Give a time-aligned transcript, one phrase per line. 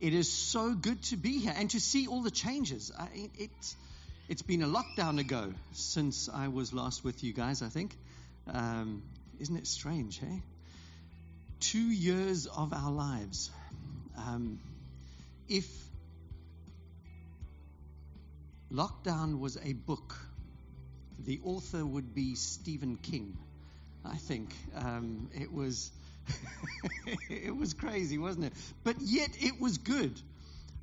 [0.00, 2.90] It is so good to be here and to see all the changes.
[2.98, 3.08] I,
[3.38, 3.50] it,
[4.30, 7.94] it's been a lockdown ago since I was last with you guys, I think.
[8.46, 9.02] Um,
[9.38, 10.42] isn't it strange, hey?
[11.60, 13.50] Two years of our lives.
[14.16, 14.58] Um,
[15.50, 15.66] if
[18.72, 20.16] lockdown was a book,
[21.18, 23.36] the author would be Stephen King,
[24.02, 24.54] I think.
[24.74, 25.90] Um, it was
[27.28, 28.52] it was crazy, wasn't it?
[28.84, 30.20] But yet it was good.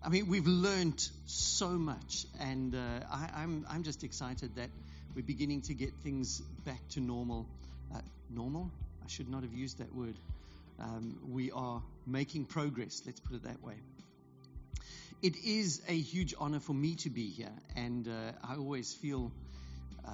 [0.04, 2.78] I mean, we've learned so much, and uh,
[3.12, 4.70] I, am I'm, I'm just excited that
[5.16, 7.48] we're beginning to get things back to normal.
[7.94, 8.72] Uh, normal?
[9.04, 10.16] I should not have used that word.
[10.80, 13.76] Um, we are making progress, let's put it that way.
[15.24, 18.12] It is a huge honor for me to be here, and uh,
[18.48, 19.32] I always feel
[20.08, 20.12] uh,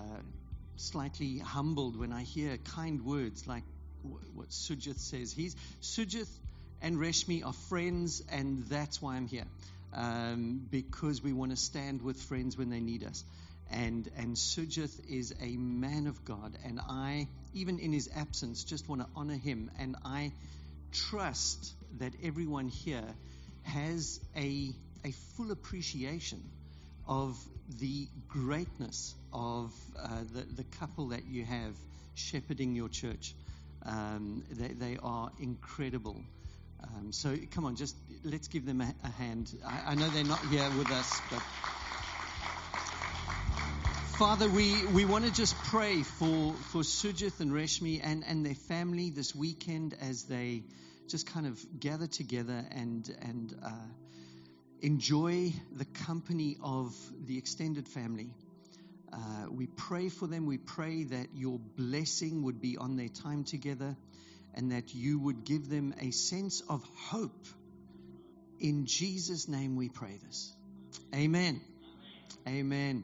[0.78, 3.64] slightly humbled when I hear kind words like
[4.34, 5.32] what Sujith says.
[5.32, 6.30] He's Sujith
[6.82, 9.46] and Reshmi are friends, and that's why I'm here.
[9.94, 13.24] Um, because we want to stand with friends when they need us.
[13.72, 18.90] And, and Sujith is a man of God, and I, even in his absence, just
[18.90, 19.72] want to honor him.
[19.80, 20.32] And I
[20.92, 23.08] trust that everyone here
[23.64, 24.74] has a,
[25.06, 26.44] a full appreciation
[27.08, 27.38] of
[27.80, 31.76] the greatness of uh, the, the couple that you have
[32.16, 33.34] shepherding your church.
[33.86, 36.22] Um, they, they, are incredible.
[36.82, 39.54] Um, so come on, just let's give them a, a hand.
[39.66, 41.42] I, I, know they're not here with us, but
[44.18, 48.56] Father, we, we want to just pray for, for Sujith and Reshmi and, and their
[48.56, 50.64] family this weekend as they
[51.08, 53.70] just kind of gather together and and uh,
[54.82, 58.30] enjoy the company of the extended family.
[59.14, 60.48] Uh, we pray for them.
[60.48, 63.96] We pray that your blessing would be on their time together
[64.56, 67.46] and that you would give them a sense of hope.
[68.60, 70.52] In Jesus' name we pray this.
[71.14, 71.62] Amen.
[72.48, 73.04] Amen.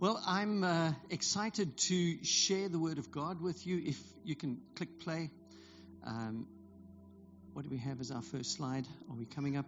[0.00, 3.80] Well, I'm uh, excited to share the Word of God with you.
[3.84, 5.30] If you can click play.
[6.04, 6.46] Um,
[7.52, 8.86] what do we have as our first slide?
[9.08, 9.66] Are we coming up?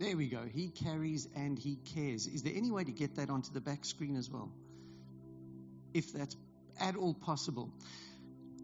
[0.00, 0.40] There we go.
[0.50, 2.26] He carries and he cares.
[2.26, 4.50] Is there any way to get that onto the back screen as well?
[5.92, 6.34] If that's
[6.80, 7.70] at all possible.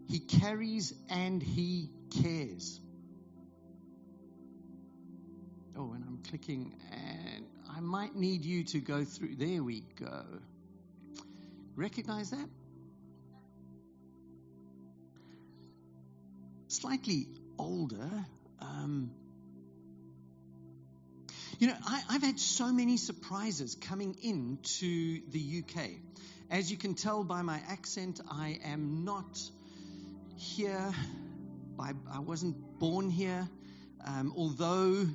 [0.09, 1.91] He carries and he
[2.23, 2.81] cares.
[5.77, 9.35] Oh, and I'm clicking, and I might need you to go through.
[9.35, 10.23] There we go.
[11.75, 12.49] Recognize that?
[16.67, 17.27] Slightly
[17.59, 18.09] older.
[18.59, 19.11] Um,
[21.59, 25.89] you know, I, have had so many surprises coming into the UK.
[26.51, 29.41] As you can tell by my accent, I am not
[30.35, 30.93] here.
[31.75, 33.49] By, I wasn't born here.
[34.05, 35.07] Um, although,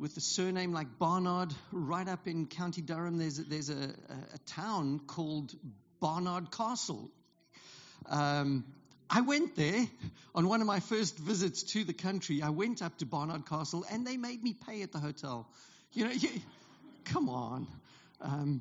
[0.00, 4.38] with a surname like Barnard, right up in County Durham, there's there's a, a, a
[4.46, 5.54] town called
[6.00, 7.10] Barnard Castle.
[8.06, 8.64] Um,
[9.10, 9.86] I went there
[10.34, 12.42] on one of my first visits to the country.
[12.42, 15.48] I went up to Barnard Castle and they made me pay at the hotel.
[15.92, 16.28] You know, you,
[17.04, 17.66] come on.
[18.20, 18.60] Um,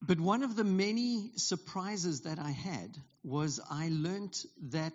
[0.00, 4.92] but one of the many surprises that I had was I learnt that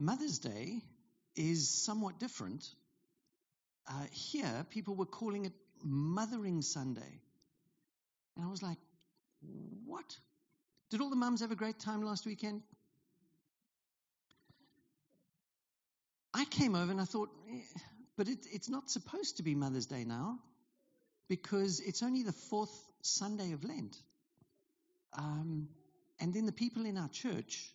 [0.00, 0.82] Mother's Day
[1.36, 2.68] is somewhat different.
[3.88, 7.20] Uh, here, people were calling it Mothering Sunday.
[8.36, 8.78] And I was like,
[9.86, 10.04] what?
[10.90, 12.62] Did all the mums have a great time last weekend?
[16.32, 17.60] I came over and I thought, eh,
[18.16, 20.38] but it, it's not supposed to be Mother's Day now
[21.28, 22.72] because it's only the fourth
[23.02, 23.96] Sunday of Lent.
[25.16, 25.68] Um,
[26.20, 27.72] and then the people in our church,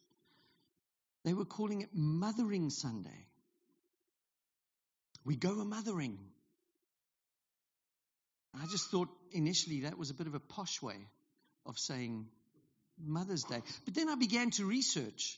[1.24, 3.28] they were calling it Mothering Sunday.
[5.25, 6.18] We go a mothering.
[8.53, 10.97] I just thought initially that was a bit of a posh way
[11.69, 12.25] of saying
[13.02, 13.62] Mother's Day.
[13.85, 15.38] But then I began to research.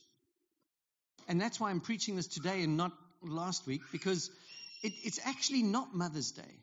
[1.27, 4.31] And that's why I'm preaching this today and not last week, because
[4.81, 6.55] it, it's actually not Mother's Day.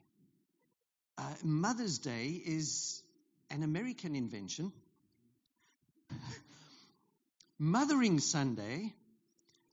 [1.19, 3.03] Uh, Mother's Day is
[3.51, 4.73] an American invention.
[7.59, 8.95] Mothering Sunday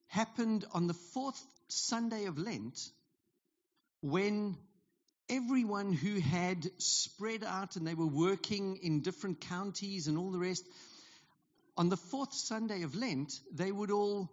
[0.08, 2.80] happened on the fourth Sunday of Lent
[4.02, 4.58] when
[5.30, 10.40] everyone who had spread out and they were working in different counties and all the
[10.40, 10.66] rest,
[11.78, 14.32] on the fourth Sunday of Lent, they would all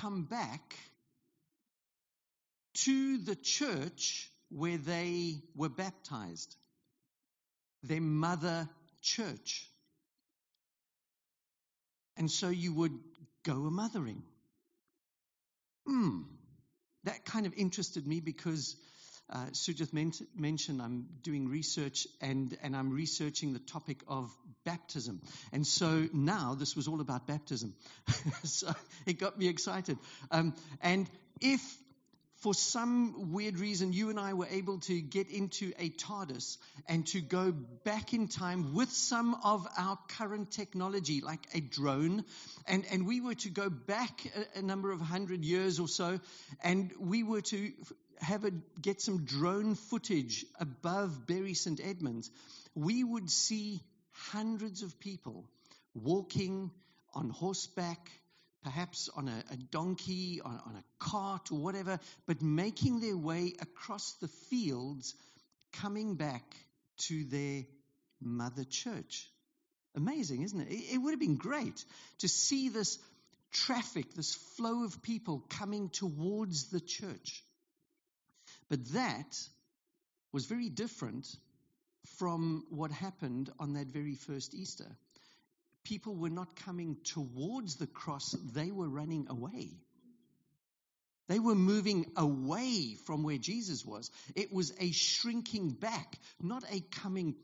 [0.00, 0.74] come back
[2.74, 6.54] to the church where they were baptized,
[7.82, 8.68] their mother
[9.02, 9.68] church.
[12.16, 12.98] And so you would
[13.44, 14.22] go a mothering.
[15.86, 16.22] hmm,
[17.04, 18.76] that kind of interested me because
[19.30, 19.92] uh, Sujith
[20.36, 24.30] mentioned I'm doing research and, and I'm researching the topic of
[24.64, 25.20] baptism.
[25.52, 27.74] And so now this was all about baptism.
[28.44, 28.72] so
[29.06, 29.98] it got me excited.
[30.30, 31.08] Um, and
[31.40, 31.60] if
[32.44, 37.06] for some weird reason, you and I were able to get into a TARDIS and
[37.06, 37.50] to go
[37.84, 42.22] back in time with some of our current technology, like a drone.
[42.68, 44.20] And, and we were to go back
[44.54, 46.20] a, a number of hundred years or so,
[46.62, 47.72] and we were to
[48.20, 48.50] have a,
[48.80, 51.80] get some drone footage above Bury St.
[51.82, 52.30] Edmunds.
[52.74, 53.80] We would see
[54.10, 55.44] hundreds of people
[55.94, 56.70] walking
[57.14, 58.10] on horseback,
[58.62, 63.52] perhaps on a, a donkey, on, on a cart or whatever, but making their way
[63.60, 65.14] across the fields,
[65.72, 66.42] coming back
[66.96, 67.64] to their
[68.20, 69.28] mother church.
[69.96, 70.68] Amazing, isn't it?
[70.68, 71.84] It, it would have been great
[72.18, 72.98] to see this
[73.52, 77.44] traffic, this flow of people coming towards the church.
[78.68, 79.38] But that
[80.32, 81.26] was very different
[82.18, 84.96] from what happened on that very first Easter
[85.84, 89.70] people were not coming towards the cross, they were running away.
[91.28, 94.10] They were moving away from where Jesus was.
[94.34, 97.34] It was a shrinking back, not a coming,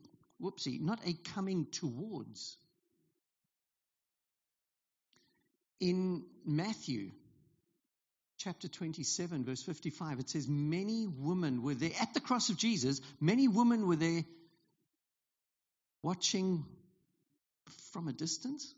[0.40, 2.56] whoopsie, not a coming towards.
[5.81, 7.12] In Matthew
[8.40, 13.00] chapter 27, verse 55, it says, Many women were there at the cross of Jesus,
[13.20, 14.25] many women were there
[16.02, 16.64] watching
[17.92, 18.75] from a distance.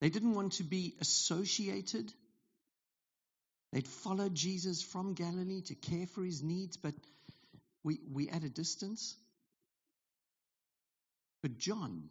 [0.00, 2.12] They didn't want to be associated.
[3.72, 6.94] They'd followed Jesus from Galilee to care for his needs, but
[7.84, 9.14] we, we at a distance.
[11.42, 12.08] But John,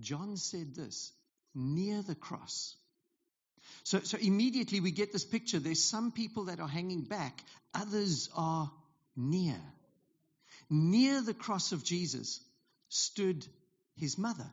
[0.00, 1.12] John said this
[1.54, 2.74] near the cross.
[3.84, 5.58] So, so immediately we get this picture.
[5.58, 7.44] There's some people that are hanging back,
[7.74, 8.70] others are
[9.14, 9.60] near.
[10.70, 12.40] Near the cross of Jesus
[12.88, 13.46] stood
[13.96, 14.50] his mother,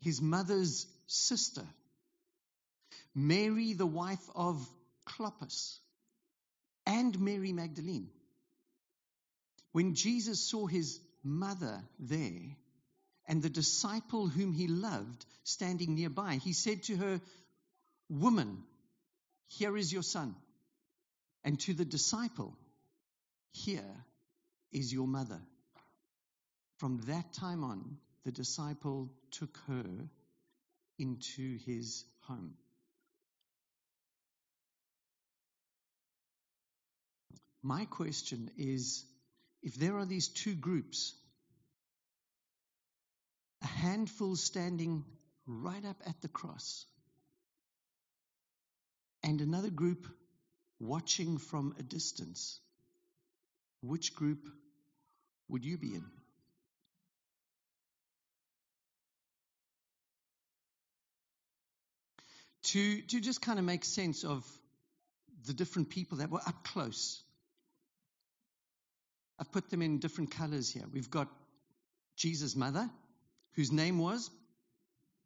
[0.00, 1.64] his mother's sister,
[3.14, 4.66] Mary, the wife of
[5.04, 5.78] Clopas,
[6.86, 8.08] and Mary Magdalene.
[9.72, 12.56] When Jesus saw his mother there
[13.26, 17.20] and the disciple whom he loved standing nearby, he said to her,
[18.08, 18.62] Woman,
[19.46, 20.34] here is your son.
[21.44, 22.56] And to the disciple,
[23.52, 24.04] Here
[24.72, 25.40] is your mother.
[26.78, 29.84] From that time on, the disciple took her
[30.98, 32.54] into his home.
[37.62, 39.04] My question is
[39.62, 41.14] if there are these two groups,
[43.62, 45.04] a handful standing
[45.46, 46.86] right up at the cross,
[49.22, 50.06] and another group
[50.80, 52.60] watching from a distance,
[53.82, 54.48] which group
[55.48, 56.04] would you be in?
[62.68, 64.44] to, to just kind of make sense of
[65.46, 67.22] the different people that were up close.
[69.38, 70.84] I've put them in different colors here.
[70.92, 71.28] We've got
[72.16, 72.90] Jesus' mother,
[73.54, 74.30] whose name was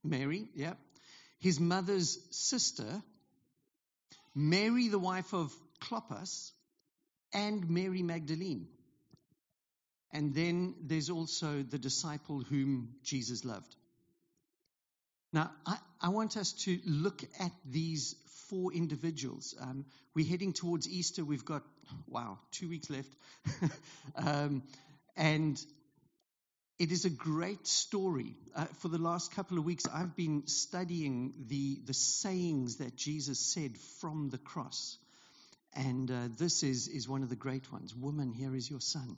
[0.04, 0.74] Mary, yeah.
[1.38, 3.02] His mother's sister,
[4.34, 6.52] Mary, the wife of Clopas,
[7.32, 8.68] and Mary Magdalene.
[10.12, 13.74] And then there's also the disciple whom Jesus loved.
[15.32, 18.14] Now, I, I, want us to look at these
[18.50, 19.54] four individuals.
[19.58, 21.24] Um, we're heading towards Easter.
[21.24, 21.62] We've got,
[22.06, 23.08] wow, two weeks left.
[24.16, 24.62] um,
[25.16, 25.58] and
[26.82, 28.34] it is a great story.
[28.56, 33.38] Uh, for the last couple of weeks, I've been studying the, the sayings that Jesus
[33.38, 34.98] said from the cross.
[35.76, 39.16] And uh, this is, is one of the great ones Woman, here is your son,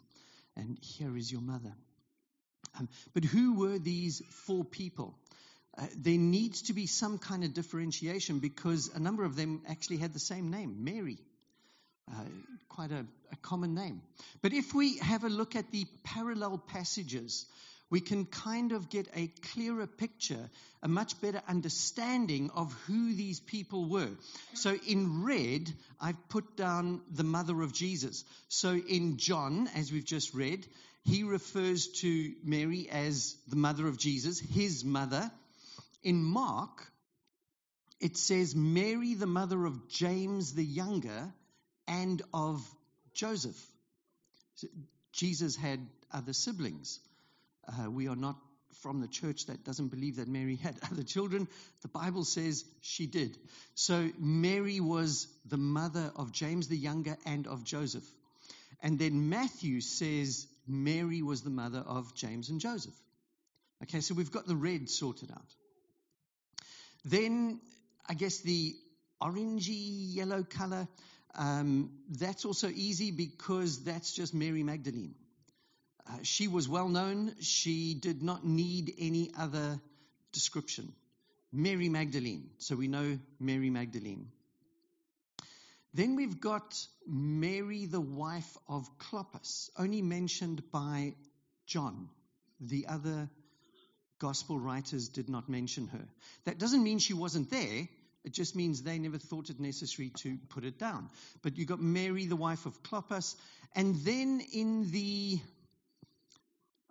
[0.55, 1.73] and here is your mother.
[2.79, 5.15] Um, but who were these four people?
[5.79, 9.97] Uh, there needs to be some kind of differentiation because a number of them actually
[9.97, 11.17] had the same name, Mary.
[12.11, 12.25] Uh,
[12.69, 14.03] quite a, a common name.
[14.43, 17.47] But if we have a look at the parallel passages,
[17.89, 20.51] we can kind of get a clearer picture,
[20.83, 24.11] a much better understanding of who these people were.
[24.55, 28.25] So in red, I've put down the mother of Jesus.
[28.49, 30.67] So in John, as we've just read,
[31.05, 35.31] he refers to Mary as the mother of Jesus, his mother.
[36.03, 36.91] In Mark,
[38.01, 41.33] it says Mary, the mother of James the younger
[41.87, 42.63] and of
[43.15, 43.61] Joseph.
[45.13, 45.81] Jesus had
[46.13, 47.01] other siblings.
[47.67, 48.37] Uh, we are not
[48.83, 51.49] from the church that doesn't believe that Mary had other children.
[51.83, 53.37] The Bible says she did.
[53.75, 58.05] So Mary was the mother of James the Younger and of Joseph.
[58.83, 62.95] And then Matthew says Mary was the mother of James and Joseph.
[63.83, 65.55] Okay, so we've got the red sorted out.
[67.05, 67.61] Then
[68.09, 68.75] I guess the
[69.23, 70.87] orangey yellow color,
[71.37, 75.15] um, that's also easy because that's just Mary Magdalene.
[76.07, 77.35] Uh, she was well known.
[77.41, 79.81] She did not need any other
[80.33, 80.93] description.
[81.53, 82.51] Mary Magdalene.
[82.59, 84.29] So we know Mary Magdalene.
[85.95, 86.77] Then we've got
[87.07, 91.15] Mary, the wife of Clopas, only mentioned by
[91.67, 92.09] John.
[92.61, 93.31] The other
[94.19, 96.09] gospel writers did not mention her.
[96.45, 97.89] That doesn't mean she wasn't there.
[98.25, 101.11] It just means they never thought it necessary to put it down.
[101.43, 103.37] But you've got Mary, the wife of Clopas.
[103.77, 105.41] And then in the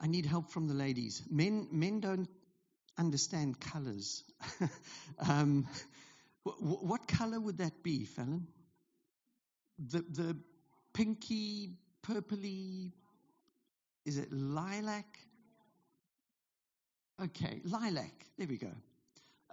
[0.03, 1.23] I need help from the ladies.
[1.29, 2.27] Men, men don't
[2.97, 4.25] understand colors.
[5.29, 5.65] um,
[6.43, 8.45] what, what color would that be, Fallon?
[9.79, 10.37] The, the
[10.93, 11.69] pinky,
[12.05, 12.91] purpley,
[14.05, 15.05] is it lilac?
[17.23, 18.25] Okay, lilac.
[18.37, 18.71] There we go.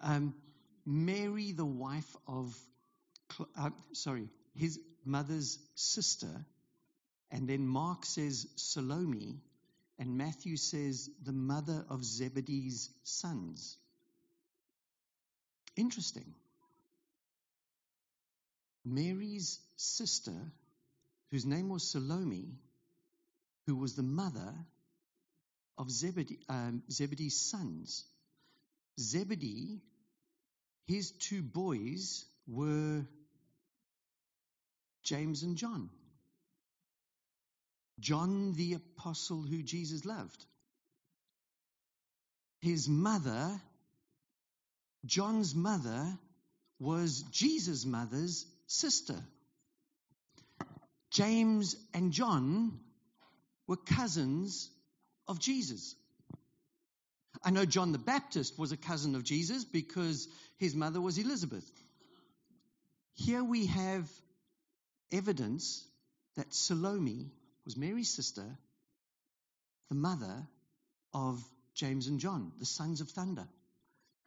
[0.03, 0.35] Um,
[0.87, 2.57] Mary, the wife of,
[3.57, 6.45] uh, sorry, his mother's sister.
[7.31, 9.41] And then Mark says Salome,
[9.99, 13.77] and Matthew says, the mother of Zebedee's sons.
[15.77, 16.35] Interesting.
[18.85, 20.35] Mary's sister,
[21.31, 22.59] whose name was Salome,
[23.67, 24.55] who was the mother
[25.79, 28.05] of Zebedee, um, Zebedee's sons.
[28.99, 29.81] Zebedee,
[30.90, 33.06] his two boys were
[35.04, 35.88] James and John.
[38.00, 40.44] John the apostle who Jesus loved.
[42.61, 43.61] His mother,
[45.04, 46.18] John's mother,
[46.80, 49.23] was Jesus' mother's sister.
[51.12, 52.80] James and John
[53.68, 54.68] were cousins
[55.28, 55.94] of Jesus.
[57.44, 60.28] I know John the Baptist was a cousin of Jesus because
[60.61, 61.64] his mother was Elizabeth.
[63.14, 64.07] Here we have
[65.11, 65.83] evidence
[66.37, 67.31] that Salome
[67.64, 68.45] was Mary's sister,
[69.88, 70.47] the mother
[71.14, 71.43] of
[71.75, 73.49] James and John, the sons of thunder.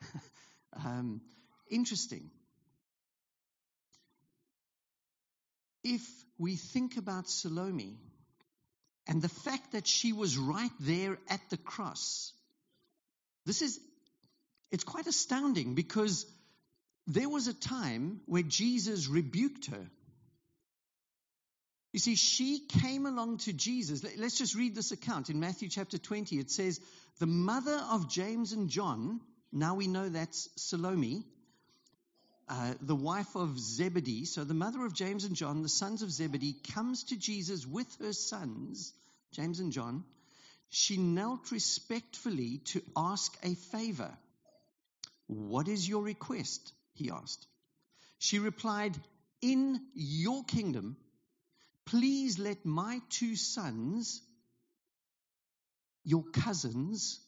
[0.74, 1.22] um,
[1.70, 2.32] interesting.
[5.84, 6.02] If
[6.40, 8.00] we think about Salome
[9.06, 12.34] and the fact that she was right there at the cross,
[13.46, 13.80] this is,
[14.74, 16.26] it's quite astounding because
[17.06, 19.86] there was a time where Jesus rebuked her.
[21.92, 24.04] You see, she came along to Jesus.
[24.18, 26.40] Let's just read this account in Matthew chapter 20.
[26.40, 26.82] It says,
[27.20, 31.24] The mother of James and John, now we know that's Salome,
[32.50, 34.26] uh, the wife of Zebedee.
[34.26, 37.96] So the mother of James and John, the sons of Zebedee, comes to Jesus with
[38.00, 38.92] her sons,
[39.34, 40.04] James and John.
[40.72, 44.18] She knelt respectfully to ask a favor.
[45.28, 46.74] What is your request?
[46.94, 47.48] He asked.
[48.20, 48.96] She replied,
[49.42, 50.98] In your kingdom,
[51.86, 54.22] Please let my two sons,
[56.06, 57.20] your cousins,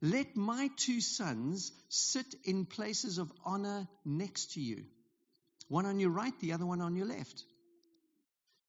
[0.00, 4.84] let my two sons sit in places of honor next to you.
[5.68, 7.44] One on your right, the other one on your left.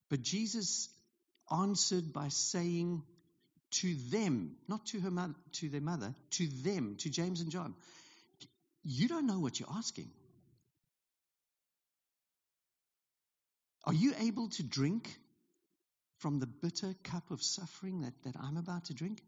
[0.09, 0.89] But Jesus
[1.51, 3.03] answered by saying
[3.71, 7.73] to them, not to her mother, to their mother, to them, to James and John,
[8.83, 10.09] you don't know what you're asking.
[13.85, 15.09] Are you able to drink
[16.19, 19.21] from the bitter cup of suffering that, that I'm about to drink?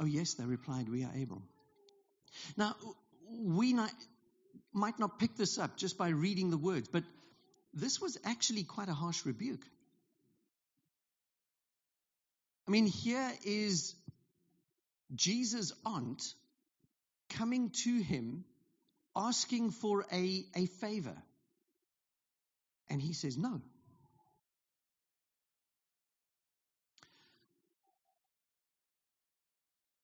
[0.00, 1.42] Oh, yes, they replied, We are able.
[2.56, 2.76] Now,
[3.30, 3.90] we not,
[4.72, 7.04] might not pick this up just by reading the words, but
[7.74, 9.64] this was actually quite a harsh rebuke.
[12.66, 13.94] I mean, here is
[15.14, 16.22] Jesus' aunt
[17.30, 18.44] coming to him
[19.14, 21.16] asking for a, a favor.
[22.88, 23.60] And he says, No.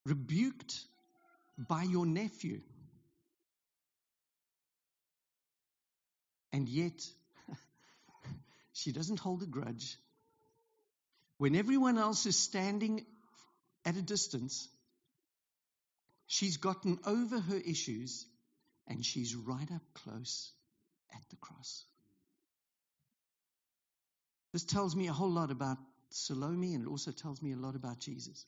[0.06, 0.74] Rebuked
[1.56, 2.60] by your nephew.
[6.52, 7.02] And yet,
[8.72, 9.96] she doesn't hold a grudge.
[11.38, 13.04] When everyone else is standing
[13.84, 14.68] at a distance,
[16.34, 18.26] she's gotten over her issues
[18.88, 20.50] and she's right up close
[21.12, 21.84] at the cross.
[24.52, 25.78] This tells me a whole lot about
[26.10, 28.44] Salome and it also tells me a lot about Jesus.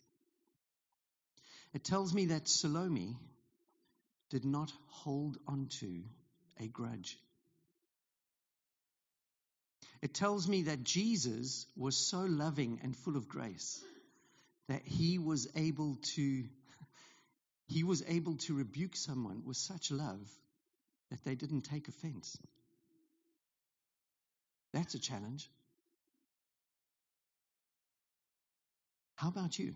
[1.75, 3.17] It tells me that Salome
[4.31, 6.03] did not hold onto
[6.59, 7.17] a grudge.
[10.03, 13.81] It tells me that Jesus was so loving and full of grace
[14.69, 16.45] that he was able to
[17.67, 20.21] he was able to rebuke someone with such love
[21.11, 22.39] that they didn't take offense.
[24.73, 25.51] That's a challenge.
[29.17, 29.75] How about you?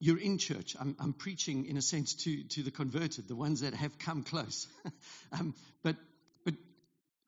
[0.00, 0.76] You're in church.
[0.78, 4.22] I'm, I'm preaching, in a sense, to, to the converted, the ones that have come
[4.22, 4.68] close.
[5.32, 5.96] um, but,
[6.44, 6.54] but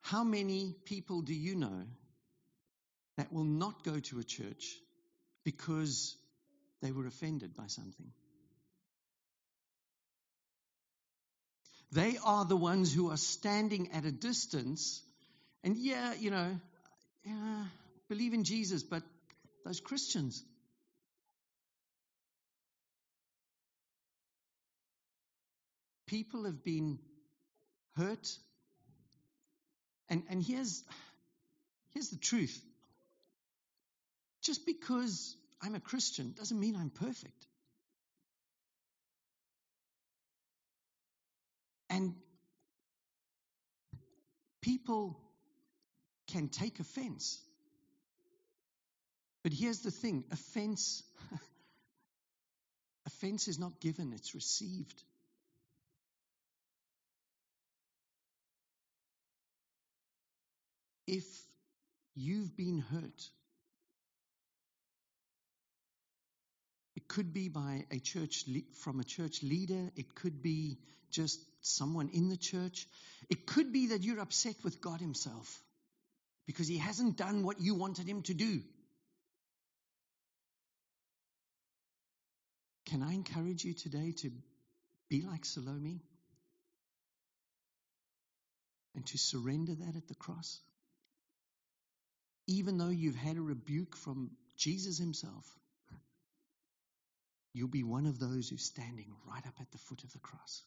[0.01, 1.83] how many people do you know
[3.17, 4.75] that will not go to a church
[5.43, 6.15] because
[6.81, 8.11] they were offended by something?
[11.91, 15.01] They are the ones who are standing at a distance,
[15.63, 16.57] and yeah, you know,
[17.25, 17.63] yeah,
[18.07, 19.03] believe in Jesus, but
[19.65, 20.43] those Christians,
[26.07, 26.99] people have been
[27.95, 28.27] hurt.
[30.09, 30.83] And, and here's,
[31.93, 32.61] here's the truth
[34.41, 37.47] just because I'm a Christian doesn't mean I'm perfect.
[41.89, 42.15] And
[44.61, 45.19] people
[46.27, 47.39] can take offense.
[49.43, 51.03] But here's the thing offense
[53.05, 55.03] offense is not given, it's received.
[61.11, 61.25] if
[62.15, 63.29] you've been hurt,
[67.11, 68.45] could be by a church
[68.83, 70.77] from a church leader, it could be
[71.11, 72.87] just someone in the church,
[73.29, 75.61] it could be that you're upset with God Himself
[76.47, 78.61] because He hasn't done what you wanted Him to do.
[82.87, 84.31] Can I encourage you today to
[85.09, 86.01] be like Salome
[88.95, 90.59] and to surrender that at the cross?
[92.47, 95.45] even though you've had a rebuke from Jesus himself,
[97.53, 100.63] you'll be one of those who's standing right up at the foot of the cross.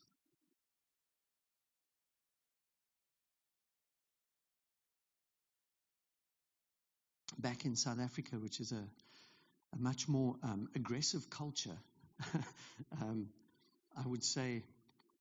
[7.38, 8.84] Back in South Africa, which is a,
[9.74, 11.76] a much more um, aggressive culture,
[13.02, 13.28] um,
[13.96, 14.62] I would say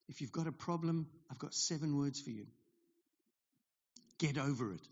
[0.08, 2.46] if you've got a problem, I've got seven words for you.
[4.18, 4.86] Get over it.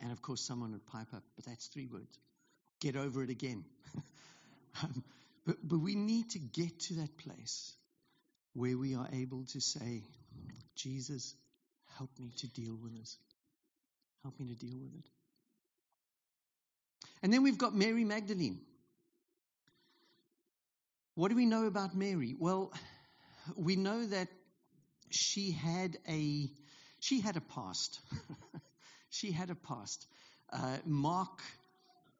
[0.00, 2.18] And of course, someone would pipe up, but that's three words.
[2.82, 3.64] Get over it again.
[4.82, 5.04] um,
[5.46, 7.72] but, but we need to get to that place
[8.54, 10.02] where we are able to say,
[10.74, 11.32] Jesus,
[11.96, 13.16] help me to deal with this.
[14.24, 15.04] Help me to deal with it.
[17.22, 18.58] And then we've got Mary Magdalene.
[21.14, 22.34] What do we know about Mary?
[22.36, 22.72] Well,
[23.56, 24.26] we know that
[25.10, 26.50] she had a
[26.98, 28.00] she had a past.
[29.10, 30.04] she had a past.
[30.52, 31.40] Uh, Mark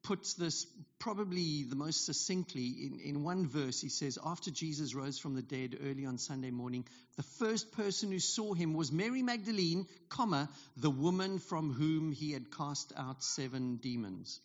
[0.03, 0.67] puts this
[0.99, 3.81] probably the most succinctly in, in one verse.
[3.81, 6.85] He says, After Jesus rose from the dead early on Sunday morning,
[7.17, 12.33] the first person who saw him was Mary Magdalene, comma, the woman from whom he
[12.33, 14.41] had cast out seven demons.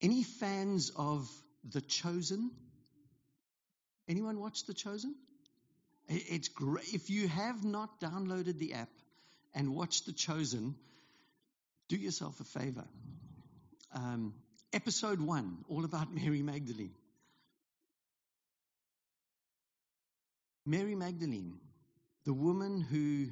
[0.00, 1.28] Any fans of
[1.72, 2.52] The Chosen?
[4.08, 5.14] Anyone watch The Chosen?
[6.08, 6.94] It's great.
[6.94, 8.88] If you have not downloaded the app
[9.54, 10.74] and watch The Chosen,
[11.88, 12.84] do yourself a favor.
[13.94, 14.34] Um,
[14.72, 16.94] episode one, all about Mary Magdalene.
[20.66, 21.58] Mary Magdalene,
[22.24, 23.28] the woman who,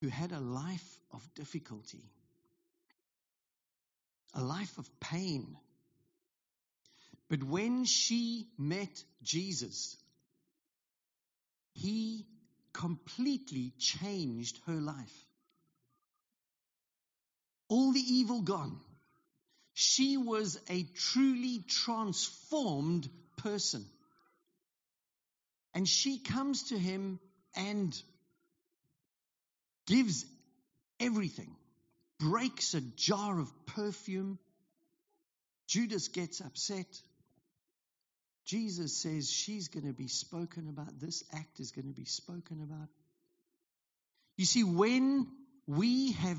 [0.00, 2.02] who had a life of difficulty,
[4.34, 5.56] a life of pain,
[7.28, 9.96] but when she met Jesus,
[11.74, 12.26] he
[12.78, 15.26] completely changed her life.
[17.68, 18.78] All the evil gone.
[19.74, 23.84] She was a truly transformed person.
[25.74, 27.18] And she comes to him
[27.56, 28.00] and
[29.86, 30.24] gives
[31.00, 31.54] everything,
[32.20, 34.38] breaks a jar of perfume.
[35.66, 36.86] Judas gets upset.
[38.48, 42.62] Jesus says she's going to be spoken about, this act is going to be spoken
[42.62, 42.88] about.
[44.38, 45.26] You see, when
[45.66, 46.38] we have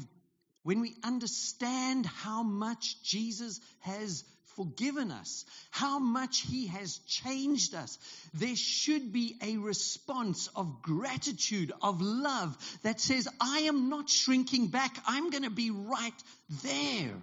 [0.63, 4.23] when we understand how much Jesus has
[4.55, 7.97] forgiven us, how much He has changed us,
[8.33, 14.67] there should be a response of gratitude, of love that says, I am not shrinking
[14.67, 16.23] back, I'm going to be right
[16.63, 17.13] there.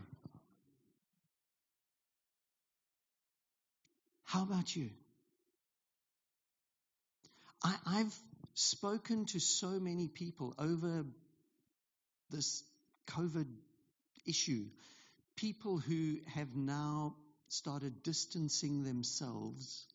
[4.26, 4.90] How about you?
[7.62, 8.14] I, have
[8.54, 11.04] spoken to so many people over
[12.30, 12.64] this
[13.08, 13.46] COVID
[14.26, 14.66] issue.
[15.36, 17.14] People who have now
[17.48, 19.86] started distancing themselves.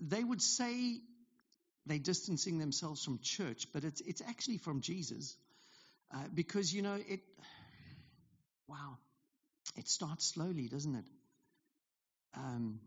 [0.00, 1.00] They would say
[1.86, 5.36] they're distancing themselves from church, but it's, it's actually from Jesus.
[6.14, 7.20] Uh, because, you know, it,
[8.68, 8.98] wow,
[9.76, 11.04] it starts slowly, doesn't it?
[12.34, 12.80] Um,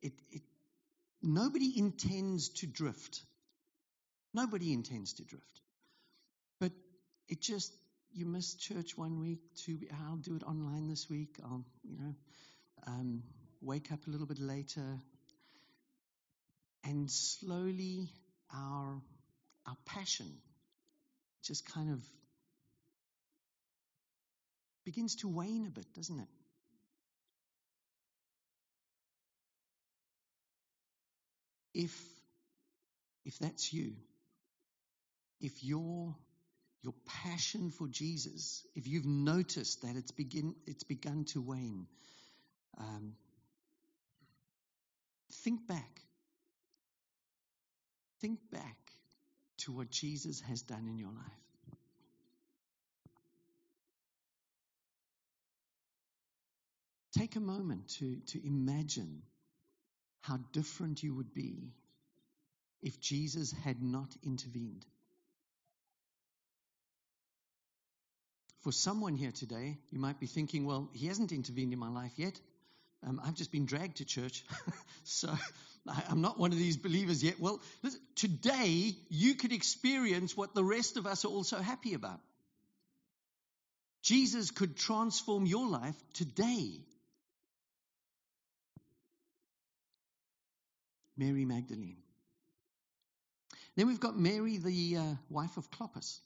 [0.00, 0.42] it, it?
[1.22, 3.22] Nobody intends to drift.
[4.34, 5.60] Nobody intends to drift.
[6.58, 6.72] But
[7.28, 7.72] it just,
[8.12, 11.36] you miss church one week, two I'll do it online this week.
[11.42, 12.14] I'll, you know,
[12.86, 13.22] um,
[13.60, 14.98] wake up a little bit later.
[16.84, 18.10] And slowly
[18.52, 19.00] our,
[19.66, 20.26] our passion
[21.44, 22.04] just kind of
[24.84, 26.28] begins to wane a bit, doesn't it?
[31.74, 31.96] If,
[33.24, 33.94] if that's you,
[35.40, 36.14] if your,
[36.82, 41.86] your passion for Jesus, if you've noticed that it's, begin, it's begun to wane,
[42.78, 43.14] um,
[45.44, 46.00] think back.
[48.20, 48.76] Think back
[49.58, 51.42] to what Jesus has done in your life.
[57.18, 59.22] Take a moment to, to imagine
[60.22, 61.72] how different you would be
[62.82, 64.84] if Jesus had not intervened.
[68.62, 72.12] For someone here today, you might be thinking, well, he hasn't intervened in my life
[72.16, 72.40] yet.
[73.06, 74.44] Um, I've just been dragged to church,
[75.04, 75.28] so
[75.88, 77.40] I, am not one of these believers yet.
[77.40, 82.20] Well, listen, today you could experience what the rest of us are also happy about.
[84.02, 86.80] Jesus could transform your life today.
[91.22, 92.02] Mary Magdalene.
[93.76, 96.18] Then we've got Mary, the uh, wife of Clopas.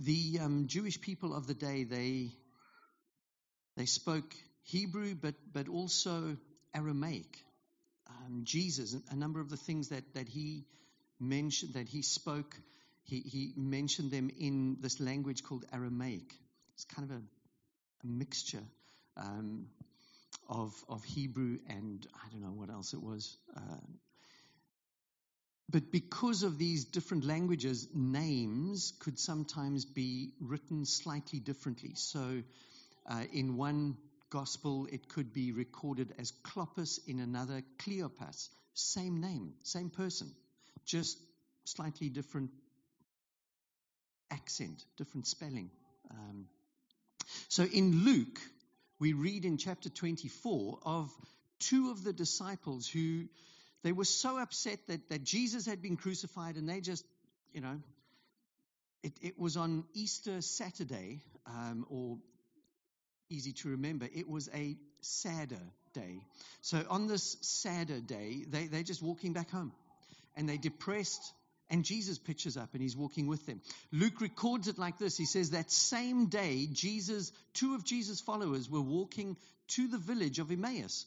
[0.00, 2.30] The um, Jewish people of the day, they,
[3.76, 6.36] they spoke Hebrew, but, but also
[6.74, 7.38] Aramaic.
[8.10, 10.64] Um, Jesus, a number of the things that, that he
[11.20, 12.56] mentioned, that he spoke,
[13.04, 16.34] he, he mentioned them in this language called Aramaic.
[16.74, 18.64] It's kind of a, a mixture.
[19.16, 19.66] Um,
[20.48, 23.36] of, of Hebrew and I don't know what else it was.
[23.56, 23.60] Uh,
[25.70, 31.92] but because of these different languages, names could sometimes be written slightly differently.
[31.94, 32.42] So
[33.06, 33.96] uh, in one
[34.30, 38.48] gospel, it could be recorded as Clopas, in another, Cleopas.
[38.74, 40.30] Same name, same person,
[40.84, 41.18] just
[41.64, 42.50] slightly different
[44.30, 45.70] accent, different spelling.
[46.10, 46.46] Um,
[47.48, 48.40] so in Luke,
[48.98, 51.10] we read in chapter 24 of
[51.58, 53.24] two of the disciples who
[53.82, 57.04] they were so upset that, that Jesus had been crucified and they just,
[57.52, 57.80] you know,
[59.02, 62.16] it, it was on Easter Saturday, um, or
[63.28, 65.60] easy to remember, it was a sadder
[65.92, 66.20] day.
[66.62, 69.72] So on this sadder day, they, they're just walking back home
[70.36, 71.32] and they're depressed
[71.70, 73.60] and Jesus pitches up and he's walking with them.
[73.90, 75.16] Luke records it like this.
[75.16, 79.36] He says that same day, Jesus, two of Jesus' followers were walking
[79.68, 81.06] to the village of Emmaus,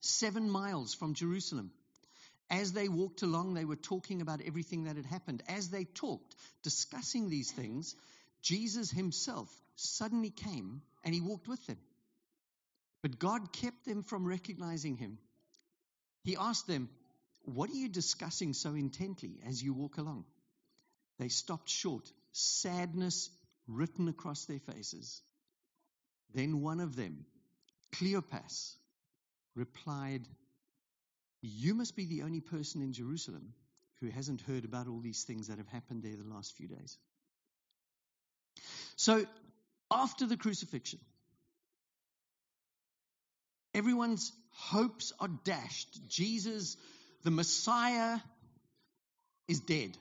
[0.00, 1.72] seven miles from Jerusalem.
[2.50, 5.42] As they walked along, they were talking about everything that had happened.
[5.48, 7.94] As they talked, discussing these things,
[8.42, 11.78] Jesus himself suddenly came and he walked with them.
[13.02, 15.18] But God kept them from recognizing him.
[16.24, 16.88] He asked them,
[17.54, 20.24] what are you discussing so intently as you walk along?
[21.18, 23.30] They stopped short, sadness
[23.66, 25.22] written across their faces.
[26.34, 27.24] Then one of them,
[27.92, 28.76] Cleopas,
[29.54, 30.26] replied,
[31.40, 33.54] You must be the only person in Jerusalem
[34.00, 36.98] who hasn't heard about all these things that have happened there the last few days.
[38.96, 39.24] So,
[39.90, 41.00] after the crucifixion,
[43.74, 46.08] everyone's hopes are dashed.
[46.08, 46.76] Jesus
[47.24, 48.18] the Messiah
[49.48, 49.96] is dead.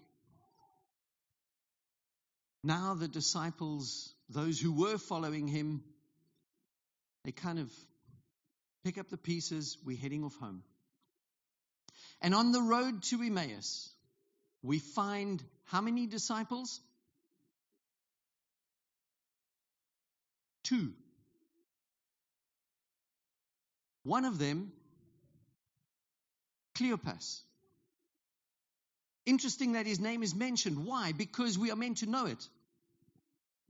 [2.64, 5.84] Now the disciples, those who were following him,
[7.24, 7.72] they kind of
[8.84, 9.78] pick up the pieces.
[9.86, 10.64] We're heading off home.
[12.22, 13.90] And on the road to Emmaus,
[14.64, 16.80] we find how many disciples?
[20.64, 20.94] Two.
[24.04, 24.72] One of them,
[26.78, 27.42] Cleopas.
[29.26, 30.86] Interesting that his name is mentioned.
[30.86, 31.12] Why?
[31.12, 32.48] Because we are meant to know it.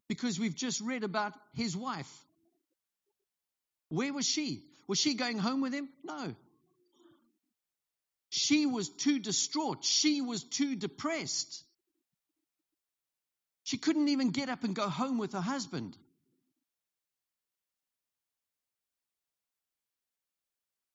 [0.08, 2.12] Because we've just read about his wife.
[3.90, 4.64] Where was she?
[4.88, 5.90] Was she going home with him?
[6.04, 6.36] No.
[8.30, 9.84] She was too distraught.
[9.84, 11.64] She was too depressed.
[13.64, 15.98] She couldn't even get up and go home with her husband.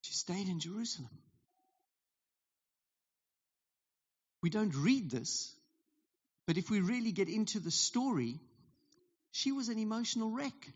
[0.03, 1.11] She stayed in Jerusalem.
[4.43, 5.55] We don't read this,
[6.47, 8.41] but if we really get into the story,
[9.31, 10.69] she was an emotional wreck.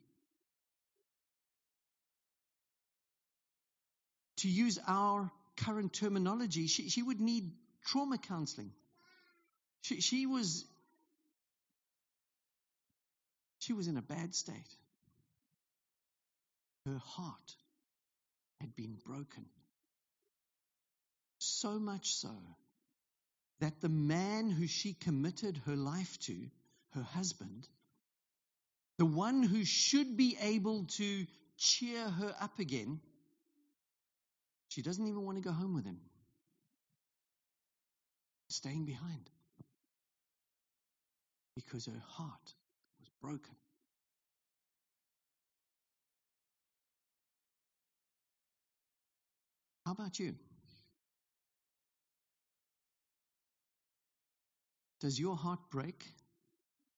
[4.39, 7.51] To use our current terminology, she, she would need
[7.87, 8.71] trauma counseling.
[9.83, 10.65] She, she was
[13.59, 14.77] she was in a bad state.
[16.85, 17.57] Her heart
[18.61, 19.47] had been broken.
[21.39, 22.31] So much so
[23.61, 26.37] that the man who she committed her life to,
[26.95, 27.67] her husband,
[28.99, 33.01] the one who should be able to cheer her up again,
[34.69, 35.99] she doesn't even want to go home with him.
[38.49, 39.31] Staying behind.
[41.55, 42.55] Because her heart
[43.01, 43.57] was broken.
[49.87, 50.35] How about you?
[55.07, 56.05] Does your heart break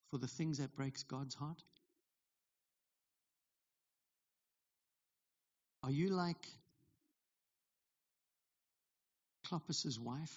[0.09, 1.61] for the things that breaks God's heart?
[5.83, 6.43] Are you like
[9.45, 10.35] Clopas' wife,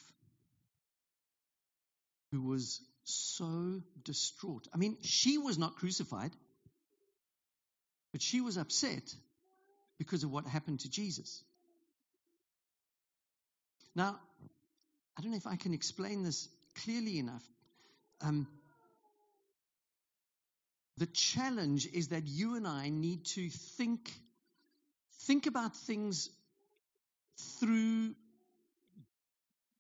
[2.30, 4.68] who was so distraught?
[4.74, 6.32] I mean, she was not crucified,
[8.12, 9.14] but she was upset
[9.96, 11.42] because of what happened to Jesus.
[13.94, 14.20] Now,
[15.16, 16.50] I don't know if I can explain this
[16.85, 17.42] clearly enough.
[18.22, 18.46] Um,
[20.98, 24.11] the challenge is that you and I need to think
[25.26, 26.28] think about things
[27.61, 28.14] through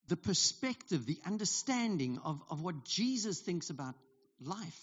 [0.08, 3.94] the perspective, the understanding of, of what Jesus thinks about
[4.40, 4.80] life.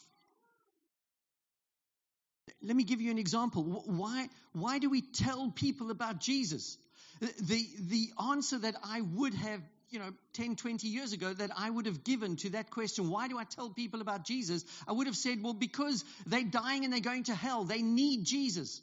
[2.61, 3.63] Let me give you an example.
[3.85, 6.77] Why, why do we tell people about Jesus?
[7.19, 11.69] The, the answer that I would have you know, 10, 20 years ago that I
[11.69, 14.63] would have given to that question, why do I tell people about Jesus?
[14.87, 17.63] I would have said, well, because they're dying and they're going to hell.
[17.63, 18.81] They need Jesus.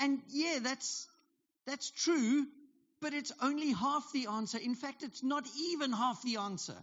[0.00, 1.08] And yeah, that's,
[1.66, 2.46] that's true,
[3.00, 4.58] but it's only half the answer.
[4.58, 6.76] In fact, it's not even half the answer.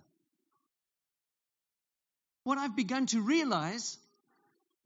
[2.43, 3.97] What I've begun to realize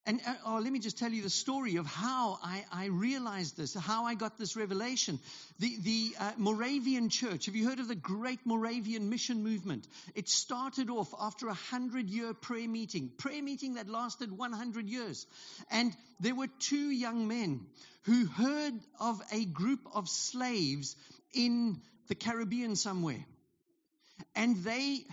[0.06, 3.56] and uh, oh, let me just tell you the story of how I, I realized
[3.56, 5.20] this, how I got this revelation.
[5.60, 9.88] The, the uh, Moravian church, have you heard of the great Moravian mission movement?
[10.16, 15.28] It started off after a hundred year prayer meeting, prayer meeting that lasted 100 years.
[15.70, 17.68] And there were two young men
[18.04, 20.96] who heard of a group of slaves
[21.32, 23.24] in the Caribbean somewhere.
[24.36, 25.06] And they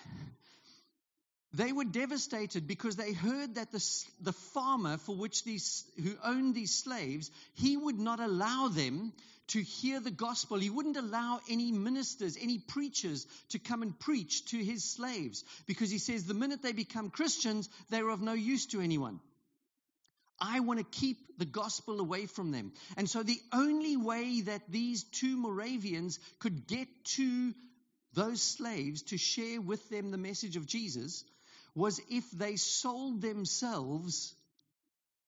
[1.54, 3.82] they were devastated because they heard that the,
[4.20, 9.12] the farmer for which these, who owned these slaves, he would not allow them
[9.48, 10.58] to hear the gospel.
[10.58, 15.90] He wouldn't allow any ministers, any preachers to come and preach to his slaves because
[15.90, 19.18] he says the minute they become Christians, they're of no use to anyone.
[20.38, 22.72] I want to keep the gospel away from them.
[22.98, 27.54] And so the only way that these two Moravians could get to
[28.12, 31.24] those slaves to share with them the message of Jesus
[31.78, 34.34] was if they sold themselves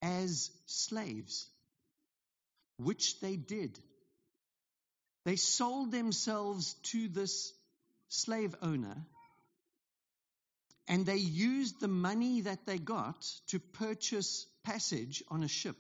[0.03, 1.49] as slaves,
[2.77, 3.79] which they did.
[5.25, 7.53] They sold themselves to this
[8.09, 8.97] slave owner
[10.89, 15.77] and they used the money that they got to purchase passage on a ship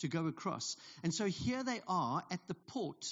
[0.00, 0.76] to go across.
[1.02, 3.06] And so here they are at the port.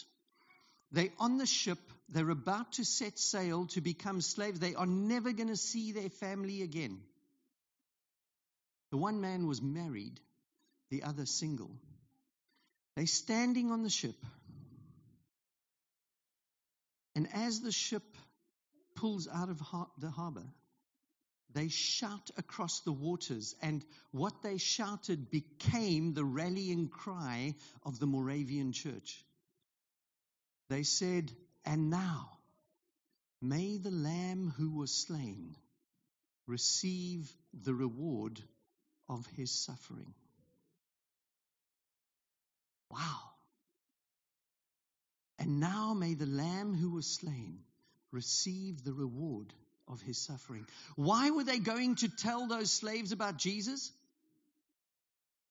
[0.93, 4.59] They're on the ship they're about to set sail to become slaves.
[4.59, 7.01] They are never going to see their family again.
[8.91, 10.19] The one man was married,
[10.91, 11.71] the other single.
[12.97, 14.17] They're standing on the ship.
[17.15, 18.17] And as the ship
[18.95, 19.61] pulls out of
[19.99, 20.47] the harbor,
[21.55, 28.07] they shout across the waters, and what they shouted became the rallying cry of the
[28.07, 29.25] Moravian church.
[30.69, 31.33] They said,
[31.69, 32.39] and now
[33.41, 35.55] May the Lamb who was slain
[36.47, 38.41] receive the reward
[39.09, 40.13] of his suffering.
[42.91, 43.21] Wow.
[45.39, 47.61] And now may the Lamb who was slain
[48.11, 49.53] receive the reward
[49.87, 50.67] of his suffering.
[50.97, 53.93] Why were they going to tell those slaves about Jesus?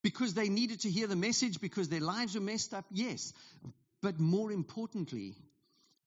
[0.03, 2.85] Because they needed to hear the message, because their lives were messed up?
[2.91, 3.33] Yes.
[4.01, 5.35] But more importantly,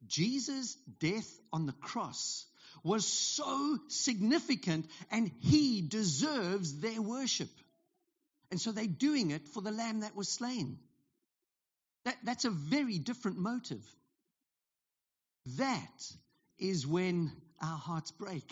[0.07, 2.47] Jesus' death on the cross
[2.83, 7.51] was so significant and he deserves their worship.
[8.51, 10.79] And so they're doing it for the lamb that was slain.
[12.05, 13.85] That, that's a very different motive.
[15.57, 16.13] That
[16.59, 18.51] is when our hearts break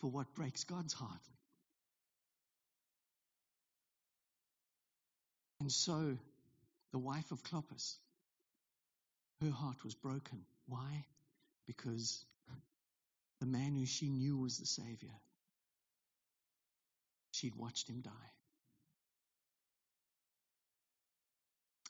[0.00, 1.20] for what breaks God's heart.
[5.60, 6.18] And so
[6.90, 7.96] the wife of Clopas,
[9.40, 10.44] her heart was broken.
[10.66, 11.04] Why?
[11.66, 12.24] Because
[13.40, 15.14] the man who she knew was the Savior,
[17.32, 18.10] she'd watched him die.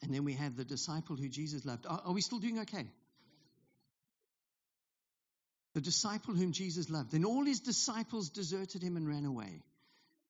[0.03, 1.87] And then we have the disciple who Jesus loved.
[1.87, 2.87] Are, are we still doing okay?
[5.75, 7.13] The disciple whom Jesus loved.
[7.13, 9.63] Then all his disciples deserted him and ran away,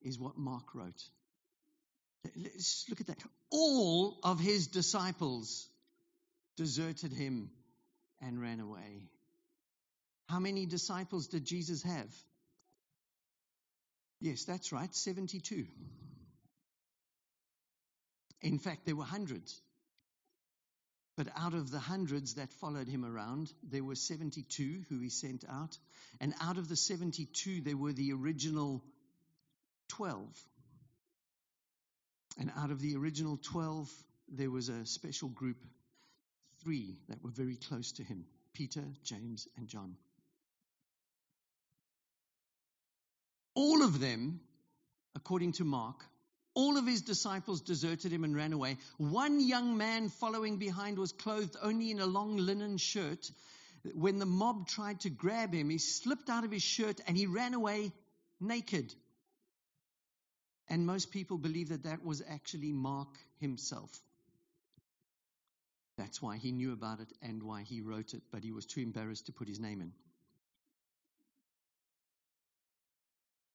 [0.03, 1.03] is what Mark wrote.
[2.37, 3.23] Let's look at that.
[3.51, 5.69] All of his disciples
[6.57, 7.51] deserted him
[8.23, 9.11] and ran away.
[10.29, 12.15] How many disciples did Jesus have?
[14.21, 15.67] Yes, that's right, 72.
[18.41, 19.61] In fact, there were hundreds.
[21.17, 25.45] But out of the hundreds that followed him around, there were 72 who he sent
[25.49, 25.77] out.
[26.21, 28.83] And out of the 72, there were the original
[29.89, 30.19] 12.
[32.39, 33.91] And out of the original 12,
[34.29, 35.59] there was a special group,
[36.63, 39.97] three that were very close to him Peter, James, and John.
[43.55, 44.41] All of them,
[45.15, 46.05] according to Mark,
[46.55, 48.77] all of his disciples deserted him and ran away.
[48.99, 53.31] One young man following behind was clothed only in a long linen shirt.
[53.95, 57.27] When the mob tried to grab him, he slipped out of his shirt and he
[57.27, 57.93] ran away
[58.41, 58.95] naked.
[60.69, 63.09] And most people believe that that was actually Mark
[63.41, 63.91] himself.
[66.03, 68.81] That's why he knew about it and why he wrote it, but he was too
[68.81, 69.93] embarrassed to put his name in.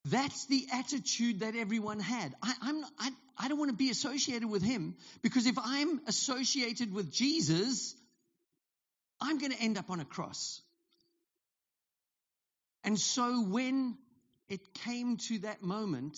[0.06, 2.34] That's the attitude that everyone had.
[2.42, 6.94] I, not, I, I don't want to be associated with him because if I'm associated
[6.94, 7.94] with Jesus,
[9.20, 10.62] I'm going to end up on a cross.
[12.86, 13.98] And so when
[14.48, 16.18] it came to that moment,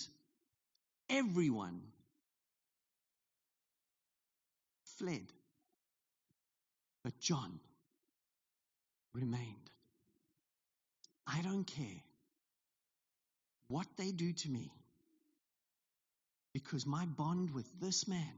[1.09, 1.81] everyone
[4.99, 5.25] fled.
[7.03, 7.59] But John
[9.13, 9.69] remained.
[11.25, 12.01] I don't care
[13.67, 14.71] what they do to me
[16.53, 18.33] because my bond with this man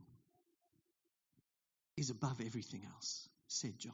[1.97, 3.93] is above everything else, said John.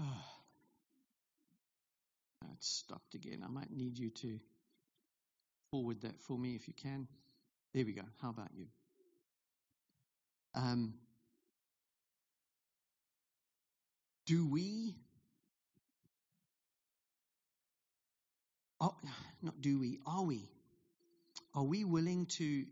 [0.00, 0.04] Ah,
[2.44, 3.42] oh, it's stopped again.
[3.44, 4.38] I might need you to
[5.70, 7.08] forward that for me if you can.
[7.74, 8.02] There we go.
[8.20, 8.66] How about you?
[10.54, 10.94] Um,
[14.28, 14.94] Do we,
[18.78, 18.94] oh,
[19.40, 20.50] not do we, are we?
[21.54, 22.66] Are we willing to,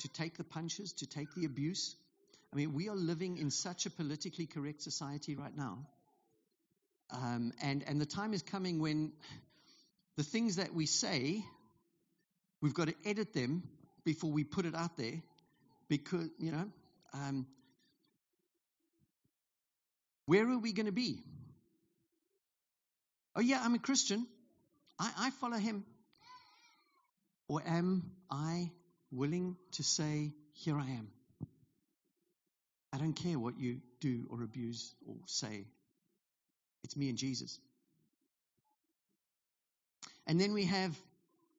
[0.00, 1.96] to take the punches, to take the abuse?
[2.52, 5.78] I mean, we are living in such a politically correct society right now.
[7.10, 9.12] Um, and, and the time is coming when
[10.18, 11.42] the things that we say,
[12.60, 13.62] we've got to edit them
[14.04, 15.22] before we put it out there
[15.88, 16.66] because, you know,
[17.12, 17.46] um,
[20.26, 21.22] where are we going to be?
[23.36, 24.26] Oh, yeah, I'm a Christian.
[24.98, 25.84] I, I follow him.
[27.48, 28.70] Or am I
[29.10, 31.08] willing to say, Here I am?
[32.92, 35.66] I don't care what you do or abuse or say.
[36.84, 37.58] It's me and Jesus.
[40.26, 40.96] And then we have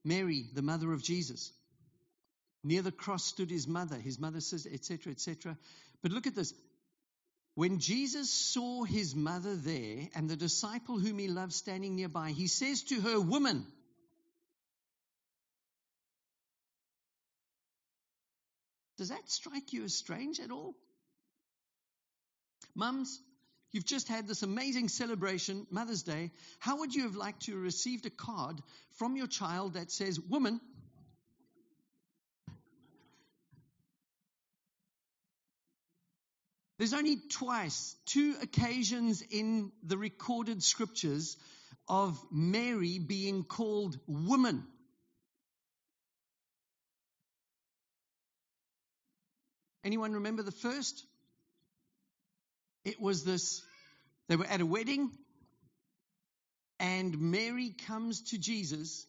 [0.03, 1.51] Mary, the mother of Jesus.
[2.65, 3.95] Near the cross stood his mother.
[3.95, 5.55] His mother says, etc., etc.
[6.01, 6.51] But look at this.
[7.53, 12.47] When Jesus saw his mother there and the disciple whom he loved standing nearby, he
[12.47, 13.67] says to her, Woman,
[18.97, 20.73] does that strike you as strange at all?
[22.73, 23.21] Mums,
[23.73, 26.31] you've just had this amazing celebration, Mother's Day.
[26.57, 28.59] How would you have liked to have received a card
[28.97, 30.59] from your child that says, Woman,
[36.85, 41.35] There's only twice, two occasions in the recorded scriptures
[41.87, 44.63] of Mary being called woman.
[49.83, 51.03] Anyone remember the first?
[52.83, 53.63] It was this
[54.29, 55.09] they were at a wedding,
[56.79, 59.07] and Mary comes to Jesus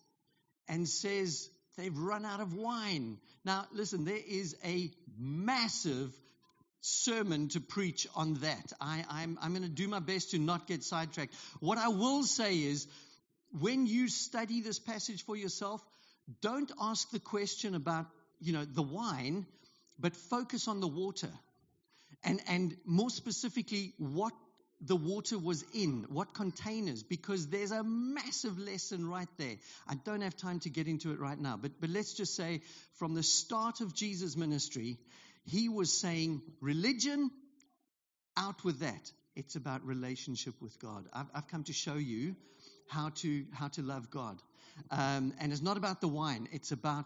[0.66, 3.18] and says, They've run out of wine.
[3.44, 6.10] Now, listen, there is a massive
[6.86, 8.72] sermon to preach on that.
[8.80, 11.34] I, am I'm, I'm going to do my best to not get sidetracked.
[11.60, 12.86] What I will say is,
[13.60, 15.84] when you study this passage for yourself,
[16.40, 18.06] don't ask the question about,
[18.40, 19.46] you know, the wine,
[19.98, 21.30] but focus on the water.
[22.24, 24.32] And, and more specifically, what
[24.80, 29.56] the water was in, what containers, because there's a massive lesson right there.
[29.88, 32.60] I don't have time to get into it right now, but, but let's just say
[32.98, 34.98] from the start of Jesus' ministry,
[35.46, 37.30] he was saying, religion,
[38.36, 39.10] out with that.
[39.34, 41.06] It's about relationship with God.
[41.12, 42.36] I've, I've come to show you
[42.88, 44.40] how to, how to love God.
[44.90, 47.04] Um, and it's not about the wine, it's about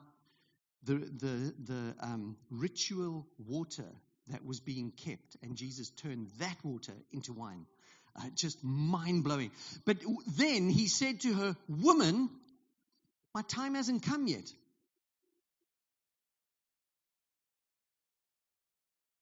[0.84, 3.84] the, the, the um, ritual water
[4.28, 7.66] that was being kept, and Jesus turned that water into wine.
[8.16, 9.50] Uh, just mind blowing.
[9.84, 9.98] But
[10.36, 12.28] then he said to her, Woman,
[13.34, 14.50] my time hasn't come yet.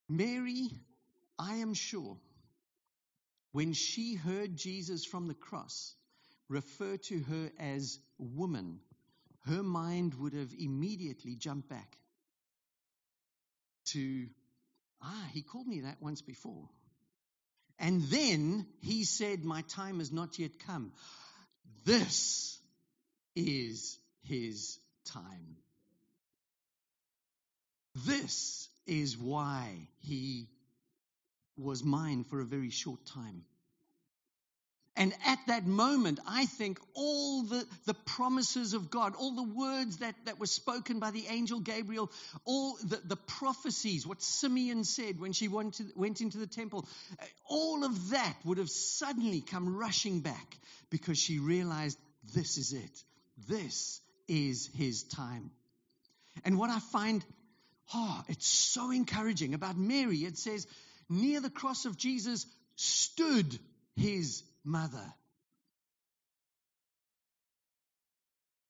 [0.09, 0.71] Mary,
[1.39, 2.17] I am sure,
[3.53, 5.95] when she heard Jesus from the cross
[6.49, 8.81] refer to her as woman,
[9.47, 11.97] her mind would have immediately jumped back
[13.93, 14.29] to
[15.03, 16.69] Ah, he called me that once before.
[17.79, 20.93] And then he said, My time has not yet come.
[21.85, 22.59] This
[23.37, 25.57] is his time.
[27.95, 30.49] This is why he
[31.57, 33.45] was mine for a very short time.
[34.99, 39.99] And at that moment, I think all the, the promises of God, all the words
[39.99, 42.11] that, that were spoken by the angel Gabriel,
[42.45, 46.85] all the, the prophecies, what Simeon said when she went, to, went into the temple,
[47.13, 50.59] uh, all of that would have suddenly come rushing back
[50.91, 51.97] because she realized
[52.35, 53.05] this is it.
[53.49, 55.53] This is his time.
[56.45, 57.25] And what I find,
[57.95, 60.67] oh, it's so encouraging about Mary, it says,
[61.09, 63.59] near the cross of Jesus stood
[63.97, 65.13] his mother.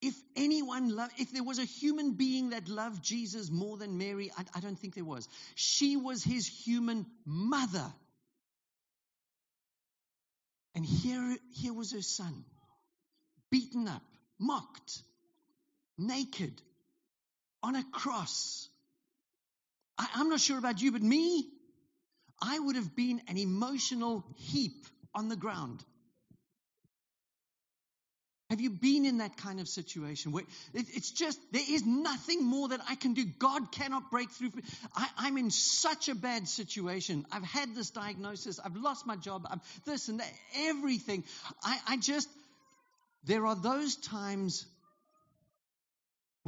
[0.01, 4.31] If anyone loved, if there was a human being that loved Jesus more than Mary,
[4.37, 5.29] I, I don't think there was.
[5.57, 7.93] She was his human mother.
[10.77, 12.45] And here, here was her son,
[13.51, 14.05] beaten up,
[14.39, 15.03] mocked,
[15.99, 16.63] naked,
[17.65, 18.69] on a cross.
[19.99, 21.49] I, I'm not sure about you, but me,
[22.41, 25.85] I would have been an emotional heap on the ground.
[28.51, 32.69] Have you been in that kind of situation where it's just, there is nothing more
[32.69, 33.27] that I can do?
[33.27, 34.53] God cannot break through.
[34.97, 37.27] I, am in such a bad situation.
[37.31, 38.59] I've had this diagnosis.
[38.59, 39.47] I've lost my job.
[39.51, 41.25] I'm this and that, everything.
[41.63, 42.27] I, I just,
[43.25, 44.65] there are those times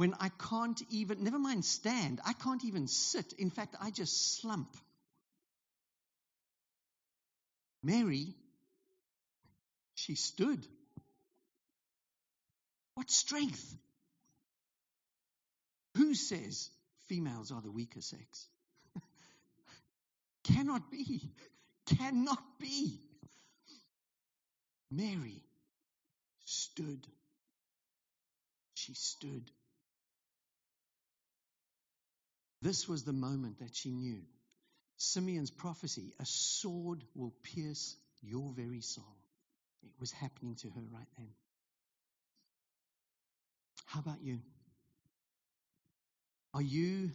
[0.01, 3.33] when I can't even, never mind stand, I can't even sit.
[3.33, 4.75] In fact, I just slump.
[7.83, 8.33] Mary
[9.93, 10.65] she stood.
[12.95, 13.77] What strength!
[15.97, 16.71] Who says
[17.07, 18.47] females are the weaker sex?
[20.45, 21.29] Cannot be.
[21.85, 22.99] Cannot be.
[24.89, 25.43] Mary
[26.45, 27.05] stood.
[28.73, 29.51] She stood.
[32.61, 34.21] This was the moment that she knew.
[34.97, 39.17] Simeon's prophecy a sword will pierce your very soul.
[39.83, 41.29] It was happening to her right then.
[43.85, 44.39] How about you?
[46.53, 47.11] Are you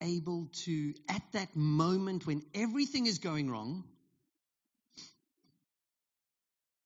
[0.00, 3.84] able to, at that moment when everything is going wrong,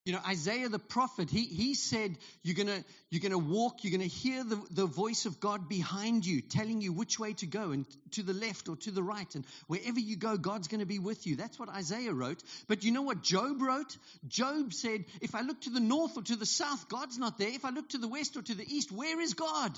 [0.06, 4.08] you know, Isaiah the prophet, he, he said, you're going you're gonna walk, you're going
[4.08, 7.72] to hear the, the voice of God behind you, telling you which way to go,
[7.72, 9.34] and to the left or to the right.
[9.34, 11.34] And wherever you go, God's going to be with you.
[11.34, 12.40] That's what Isaiah wrote.
[12.68, 13.96] But you know what Job wrote?
[14.28, 17.48] Job said, if I look to the north or to the south, God's not there.
[17.48, 19.76] If I look to the west or to the east, where is God?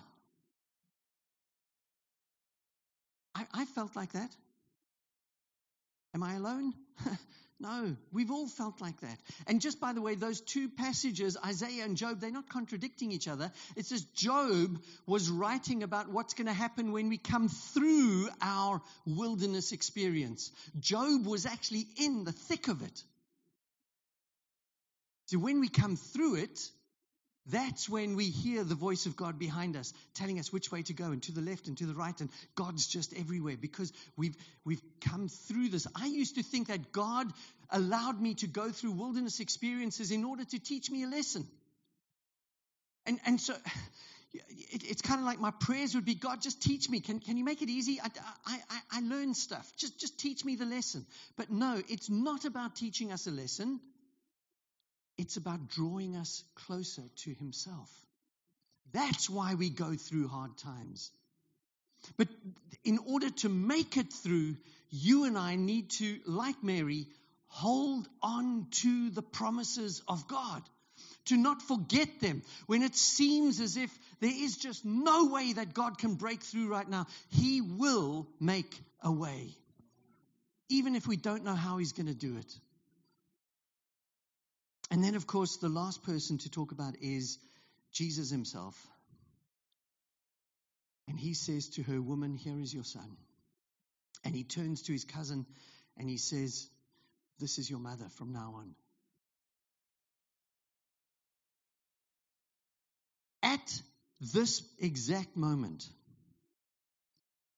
[3.34, 4.30] I, I felt like that.
[6.14, 6.74] Am I alone?
[7.60, 9.18] no, we've all felt like that.
[9.48, 13.26] And just by the way, those two passages, Isaiah and Job, they're not contradicting each
[13.26, 13.50] other.
[13.74, 18.80] It says Job was writing about what's going to happen when we come through our
[19.06, 20.52] wilderness experience.
[20.78, 23.02] Job was actually in the thick of it.
[25.26, 26.70] So when we come through it,
[27.50, 30.92] that's when we hear the voice of God behind us, telling us which way to
[30.92, 34.36] go, and to the left and to the right, and God's just everywhere because we've,
[34.64, 35.86] we've come through this.
[35.94, 37.26] I used to think that God
[37.70, 41.46] allowed me to go through wilderness experiences in order to teach me a lesson.
[43.06, 43.54] And, and so
[44.32, 47.00] it, it's kind of like my prayers would be God, just teach me.
[47.00, 48.00] Can, can you make it easy?
[48.02, 48.08] I,
[48.46, 49.70] I, I, I learn stuff.
[49.76, 51.06] Just, just teach me the lesson.
[51.36, 53.80] But no, it's not about teaching us a lesson.
[55.18, 57.90] It's about drawing us closer to Himself.
[58.92, 61.10] That's why we go through hard times.
[62.16, 62.28] But
[62.84, 64.56] in order to make it through,
[64.90, 67.06] you and I need to, like Mary,
[67.48, 70.62] hold on to the promises of God.
[71.26, 73.90] To not forget them when it seems as if
[74.20, 77.06] there is just no way that God can break through right now.
[77.28, 79.54] He will make a way.
[80.70, 82.58] Even if we don't know how He's going to do it.
[84.90, 87.38] And then, of course, the last person to talk about is
[87.92, 88.74] Jesus himself.
[91.06, 93.16] And he says to her, Woman, here is your son.
[94.24, 95.46] And he turns to his cousin
[95.96, 96.68] and he says,
[97.38, 98.74] This is your mother from now on.
[103.42, 103.80] At
[104.20, 105.88] this exact moment,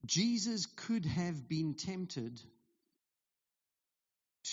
[0.05, 2.41] Jesus could have been tempted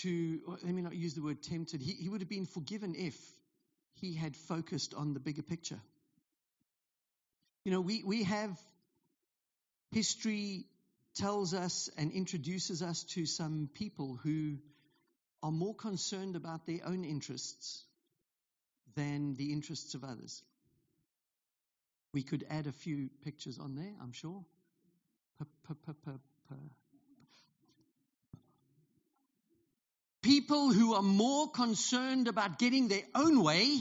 [0.02, 3.16] to, let me not use the word tempted, he, he would have been forgiven if
[3.94, 5.80] he had focused on the bigger picture.
[7.64, 8.56] You know, we, we have
[9.92, 10.66] history
[11.16, 14.58] tells us and introduces us to some people who
[15.42, 17.84] are more concerned about their own interests
[18.94, 20.42] than the interests of others.
[22.12, 24.44] We could add a few pictures on there, I'm sure.
[30.28, 33.80] People who are more concerned about getting their own way.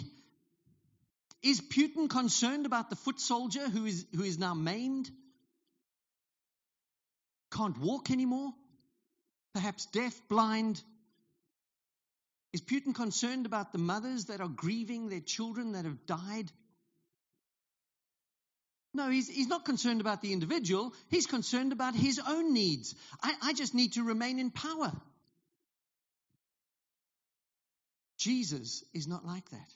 [1.44, 5.12] Is Putin concerned about the foot soldier who is, who is now maimed?
[7.52, 8.54] Can't walk anymore?
[9.54, 10.82] Perhaps deaf, blind?
[12.54, 16.50] Is Putin concerned about the mothers that are grieving their children that have died?
[18.94, 20.94] No, he's, he's not concerned about the individual.
[21.10, 22.96] He's concerned about his own needs.
[23.22, 24.94] I, I just need to remain in power.
[28.18, 29.70] Jesus is not like that.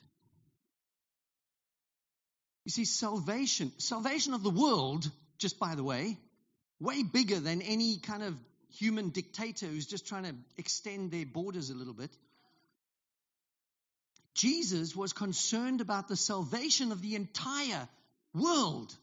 [2.66, 6.18] You see, salvation, salvation of the world, just by the way,
[6.80, 8.36] way bigger than any kind of
[8.78, 12.12] human dictator who's just trying to extend their borders a little bit.
[14.34, 17.88] Jesus was concerned about the salvation of the entire
[18.34, 18.96] world.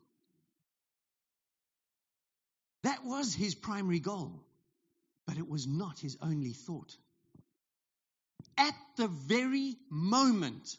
[2.82, 4.32] That was his primary goal,
[5.26, 6.96] but it was not his only thought
[8.58, 10.76] at the very moment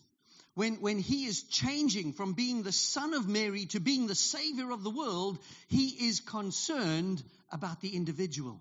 [0.55, 4.71] when, when he is changing from being the son of Mary to being the savior
[4.71, 8.59] of the world, he is concerned about the individual.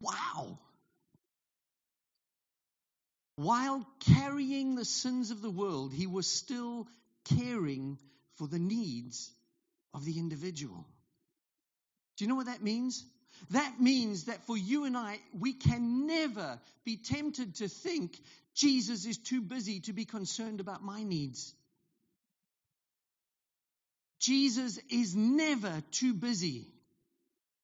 [0.00, 0.58] Wow.
[3.36, 6.88] While carrying the sins of the world, he was still
[7.38, 7.96] caring
[8.34, 9.30] for the needs
[9.94, 10.84] of the individual.
[12.16, 13.04] Do you know what that means?
[13.50, 18.18] That means that for you and I, we can never be tempted to think
[18.54, 21.54] Jesus is too busy to be concerned about my needs.
[24.20, 26.66] Jesus is never too busy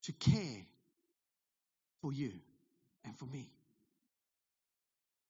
[0.05, 0.63] to care
[2.01, 2.33] for you
[3.05, 3.51] and for me.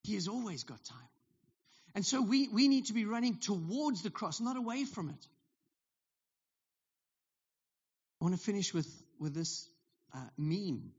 [0.04, 0.98] He has always got time.
[1.96, 5.26] And so we, we need to be running towards the cross, not away from it.
[8.20, 8.88] I want to finish with,
[9.18, 9.68] with this
[10.14, 10.92] uh, meme.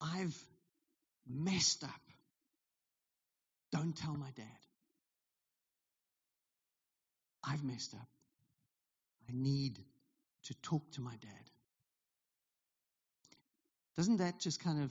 [0.00, 0.36] I've
[1.28, 1.90] messed up.
[3.70, 4.46] Don't tell my dad.
[7.44, 8.08] I've messed up.
[9.28, 9.78] I need
[10.44, 11.50] to talk to my dad.
[13.96, 14.90] Doesn't that just kind of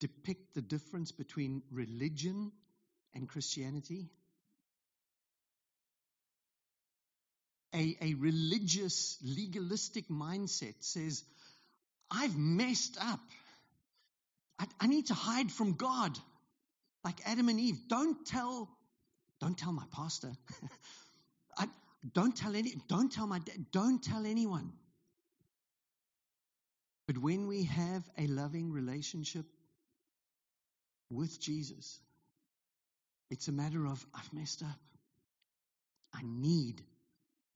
[0.00, 2.52] depict the difference between religion
[3.14, 4.08] and Christianity?
[7.74, 11.24] A, a religious, legalistic mindset says,
[12.10, 13.20] I've messed up.
[14.58, 16.16] I, I need to hide from God.
[17.04, 17.76] Like Adam and Eve.
[17.88, 18.68] Don't tell,
[19.40, 20.32] don't tell my pastor.
[21.58, 21.66] I,
[22.14, 24.72] don't tell any, don't tell my dad, don't tell anyone.
[27.06, 29.44] But when we have a loving relationship
[31.10, 32.00] with Jesus,
[33.30, 34.80] it's a matter of, I've messed up.
[36.14, 36.80] I need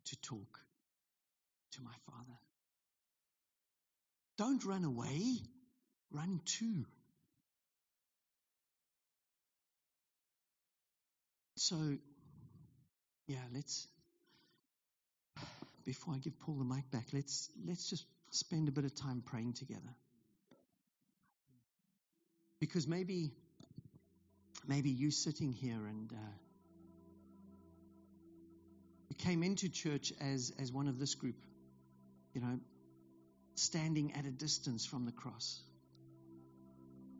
[0.08, 0.60] to talk
[1.72, 2.38] to my Father.
[4.36, 5.38] Don't run away,
[6.12, 6.84] run to.
[11.56, 11.76] So,
[13.26, 13.88] yeah, let's,
[15.84, 19.22] before I give Paul the mic back, let's, let's just spend a bit of time
[19.26, 19.94] praying together.
[22.60, 23.32] Because maybe,
[24.66, 26.47] maybe you sitting here and uh,
[29.16, 31.36] came into church as, as one of this group,
[32.34, 32.58] you know,
[33.54, 35.60] standing at a distance from the cross.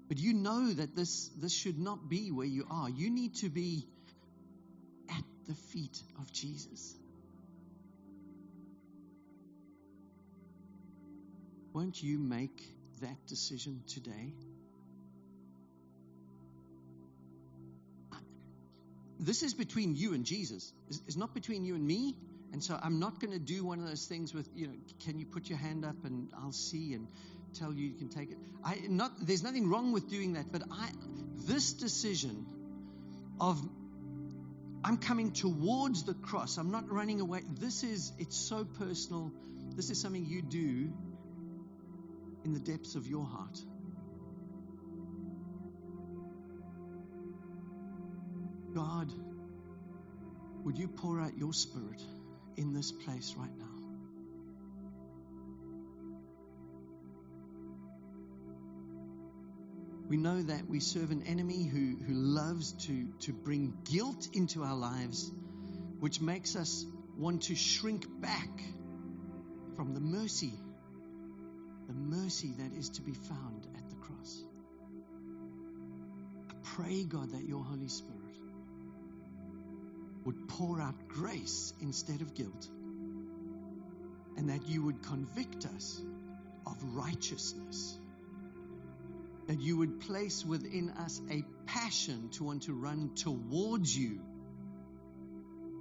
[0.09, 2.89] But you know that this, this should not be where you are.
[2.89, 3.87] You need to be
[5.11, 6.95] at the feet of Jesus.
[11.75, 12.63] Won't you make
[13.01, 14.35] that decision today?
[19.19, 20.73] This is between you and Jesus.
[20.89, 22.17] It's not between you and me.
[22.53, 25.19] And so I'm not going to do one of those things with, you know, can
[25.19, 27.09] you put your hand up and I'll see and
[27.55, 28.39] tell you you can take it.
[28.65, 30.89] I not there's nothing wrong with doing that, but I
[31.47, 32.47] this decision
[33.41, 33.61] of
[34.85, 36.57] I'm coming towards the cross.
[36.57, 37.43] I'm not running away.
[37.59, 39.33] This is it's so personal.
[39.77, 40.93] This is something you do
[42.45, 43.59] in the depths of your heart.
[48.79, 49.13] God,
[50.63, 52.01] would you pour out your spirit
[52.57, 53.65] in this place right now?
[60.09, 64.63] We know that we serve an enemy who, who loves to, to bring guilt into
[64.63, 65.29] our lives,
[65.99, 68.63] which makes us want to shrink back
[69.75, 70.53] from the mercy
[71.89, 74.45] the mercy that is to be found at the cross.
[76.51, 78.18] I pray, God, that your Holy Spirit
[80.29, 82.69] would pour out grace instead of guilt,
[84.37, 86.01] and that you would convict us
[86.67, 87.99] of righteousness,
[89.47, 94.21] that you would place within us a passion to want to run towards you,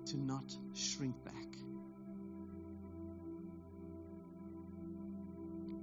[0.05, 1.33] to not shrink back.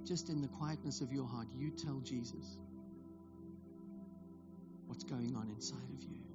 [0.05, 2.57] just in the quietness of your heart, you tell Jesus
[4.85, 6.34] what's going on inside of you.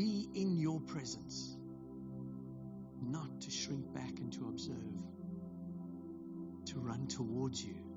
[0.00, 1.58] be in your presence,
[3.02, 4.96] not to shrink back and to observe,
[6.64, 7.89] to run towards you.